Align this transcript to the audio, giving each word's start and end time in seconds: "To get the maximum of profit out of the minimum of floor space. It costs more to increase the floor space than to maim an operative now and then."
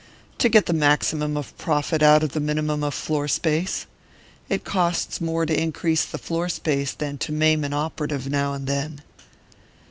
"To 0.39 0.49
get 0.49 0.65
the 0.65 0.73
maximum 0.73 1.37
of 1.37 1.55
profit 1.59 2.01
out 2.01 2.23
of 2.23 2.31
the 2.31 2.39
minimum 2.39 2.83
of 2.83 2.95
floor 2.95 3.27
space. 3.27 3.85
It 4.49 4.63
costs 4.63 5.21
more 5.21 5.45
to 5.45 5.55
increase 5.55 6.05
the 6.05 6.17
floor 6.17 6.49
space 6.49 6.91
than 6.93 7.19
to 7.19 7.31
maim 7.31 7.63
an 7.63 7.71
operative 7.71 8.27
now 8.27 8.53
and 8.53 8.65
then." 8.65 9.03